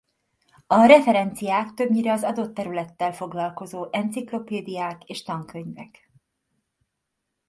A 0.67 0.85
referenciák 0.85 1.73
többnyire 1.73 2.11
az 2.11 2.23
adott 2.23 2.53
területtel 2.53 3.13
foglalkozó 3.13 3.87
enciklopédiák 3.91 5.03
és 5.03 5.23
tankönyvek. 5.23 6.11